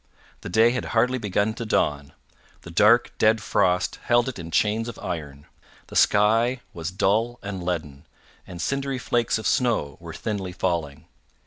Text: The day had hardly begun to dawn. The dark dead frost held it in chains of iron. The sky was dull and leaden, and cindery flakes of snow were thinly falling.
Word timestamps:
The 0.41 0.49
day 0.49 0.71
had 0.71 0.85
hardly 0.97 1.19
begun 1.19 1.53
to 1.53 1.63
dawn. 1.63 2.13
The 2.63 2.71
dark 2.71 3.13
dead 3.19 3.39
frost 3.39 3.97
held 4.01 4.27
it 4.27 4.39
in 4.39 4.49
chains 4.49 4.87
of 4.87 4.97
iron. 4.97 5.45
The 5.89 5.95
sky 5.95 6.61
was 6.73 6.89
dull 6.89 7.37
and 7.43 7.63
leaden, 7.63 8.07
and 8.47 8.59
cindery 8.59 8.97
flakes 8.97 9.37
of 9.37 9.45
snow 9.45 9.97
were 9.99 10.15
thinly 10.15 10.53
falling. 10.53 11.05